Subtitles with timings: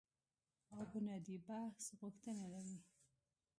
[0.73, 2.77] او بنیادي بحث غوښتنه لري